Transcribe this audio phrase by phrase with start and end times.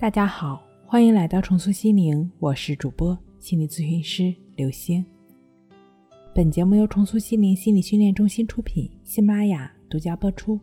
[0.00, 5.04] 大家好，欢迎来到重塑心灵，我是主播心理咨询师刘星。
[6.34, 10.58] 本节目由重塑心灵心理训练中心出品，喜马拉雅独家播出。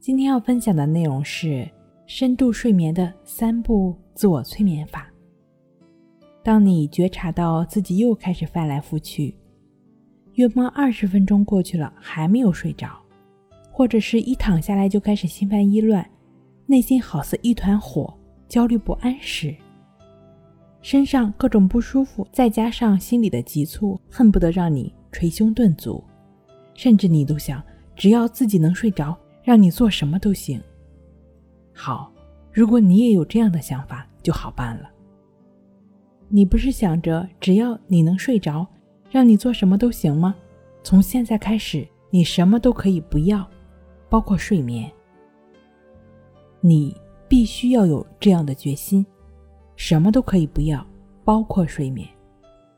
[0.00, 1.70] 今天要分享的内容是
[2.04, 5.08] 深度睡眠的三步自我催眠法。
[6.42, 9.36] 当你觉察到自己又开始翻来覆去，
[10.32, 13.00] 约莫二十分钟过去了还没有睡着，
[13.70, 16.04] 或者是一躺下来就开始心烦意乱。
[16.66, 18.12] 内心好似一团火，
[18.48, 19.54] 焦虑不安时，
[20.80, 26.02] 身上各种不舒服，再加上心里的急促，恨不得让你捶胸顿足，
[26.74, 27.62] 甚至你都想，
[27.94, 30.60] 只要自己能睡着，让你做什么都行。
[31.74, 32.10] 好，
[32.50, 34.90] 如果你也有这样的想法，就好办了。
[36.28, 38.66] 你不是想着只要你能睡着，
[39.10, 40.34] 让你做什么都行吗？
[40.82, 43.46] 从现在开始，你什么都可以不要，
[44.08, 44.90] 包括睡眠。
[46.66, 46.96] 你
[47.28, 49.04] 必须要有这样的决心，
[49.76, 50.82] 什么都可以不要，
[51.22, 52.08] 包括睡眠。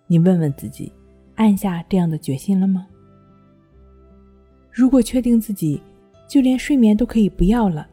[0.08, 0.92] 你问问自己，
[1.36, 2.88] 按下这样的决心了吗？
[4.72, 5.80] 如果确定自己
[6.26, 7.88] 就连睡眠都可以不要了，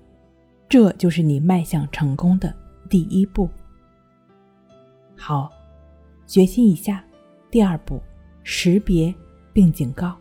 [0.67, 2.51] 这就是你迈向成功的
[2.89, 3.47] 第一步。
[5.15, 5.51] 好，
[6.25, 7.05] 决心一下。
[7.51, 8.01] 第二步，
[8.41, 9.13] 识别
[9.53, 10.17] 并警告。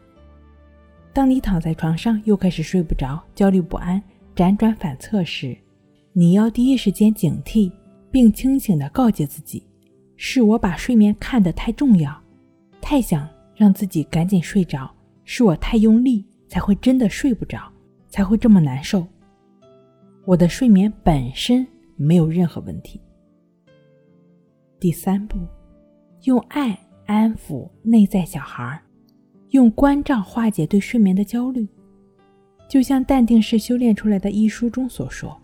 [1.14, 4.02] 当你躺在床上又开始睡不着，焦虑不安。
[4.34, 5.56] 辗转反侧时，
[6.12, 7.70] 你要第一时间警惕，
[8.10, 9.62] 并清醒地告诫自己：
[10.16, 12.18] 是我把睡眠看得太重要，
[12.80, 14.88] 太想让自己赶紧睡着；
[15.24, 17.70] 是我太用力，才会真的睡不着，
[18.08, 19.06] 才会这么难受。
[20.24, 23.00] 我的睡眠本身没有任何问题。
[24.80, 25.38] 第三步，
[26.24, 28.80] 用爱安抚内在小孩，
[29.50, 31.68] 用关照化解对睡眠的焦虑。
[32.72, 35.38] 就像《淡定是修炼出来的》一书中所说，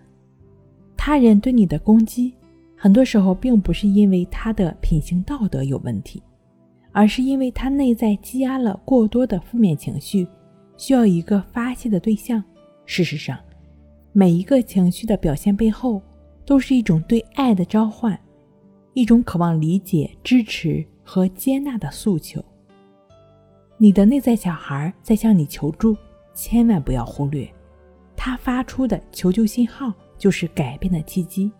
[0.96, 2.32] 他人对你的攻击，
[2.74, 6.22] 很多时候并不是因为他的品行道德有问题，
[6.90, 10.26] 而是因为他内在积压了过多的负面情绪，
[10.78, 12.42] 需要一个发泄的对象。
[12.86, 13.38] 事实上，
[14.14, 16.00] 每一个情绪的表现背后，
[16.46, 18.18] 都是一种对爱的召唤，
[18.94, 22.42] 一种渴望理解、支持和接纳的诉求。
[23.76, 25.94] 你的内在小孩在向你求助。
[26.38, 27.52] 千万不要忽略，
[28.16, 31.50] 他发出的求救信号就是改变的契机。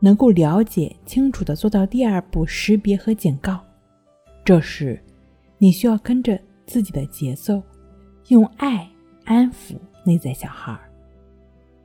[0.00, 3.60] 能够了解清楚的做到第二步识别和警告，
[4.42, 4.98] 这时
[5.58, 7.62] 你需要跟着自己的节奏，
[8.28, 8.88] 用爱
[9.26, 10.74] 安抚内在小孩。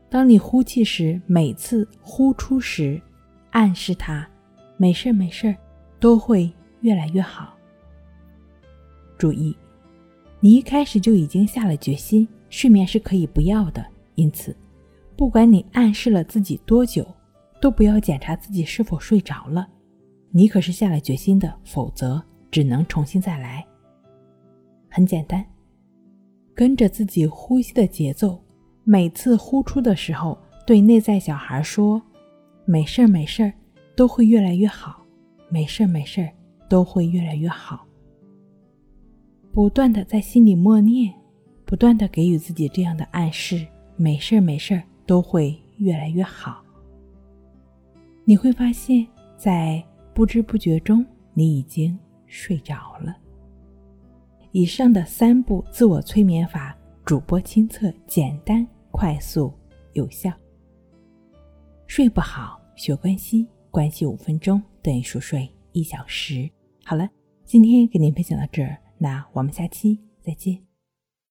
[0.10, 3.02] 当你呼气时，每次呼出时，
[3.50, 4.26] 暗示他
[4.78, 5.54] 没事没事
[6.00, 7.54] 都会越来越好。
[9.18, 9.54] 注意。
[10.44, 13.86] 你一开始就已经下了决心，睡眠是可以不要的。
[14.16, 14.56] 因此，
[15.16, 17.06] 不管你暗示了自己多久，
[17.62, 19.68] 都不要检查自己是否睡着了。
[20.32, 22.20] 你可是下了决心的，否则
[22.50, 23.64] 只能重新再来。
[24.90, 25.46] 很简单，
[26.56, 28.44] 跟着自己呼吸的节奏，
[28.84, 30.36] 每次呼出的时候，
[30.66, 32.02] 对内在小孩说
[32.66, 33.54] ：“没事儿，没事儿，
[33.96, 35.06] 都会越来越好。
[35.50, 36.34] 没事儿，没事儿，
[36.68, 37.86] 都会越来越好。”
[39.54, 41.14] 不断的在心里默念，
[41.66, 43.68] 不断的给予自己这样的暗示：
[43.98, 46.64] 没事儿，没事儿，都会越来越好。
[48.24, 51.98] 你会发现，在不知不觉中，你已经
[52.28, 53.14] 睡着了。
[54.54, 56.74] 以上的三步自我催眠法，
[57.04, 59.54] 主播亲测，简单、快速、
[59.94, 60.32] 有效。
[61.88, 66.50] 睡不好，学关系，关系五分钟等于熟睡一小时。
[66.86, 67.10] 好了，
[67.44, 68.78] 今天给您分享到这儿。
[69.02, 70.71] 那我们下期再见。